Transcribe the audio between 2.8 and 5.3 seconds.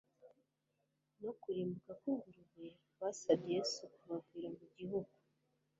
basabye Yesu kubavira mu gihugu.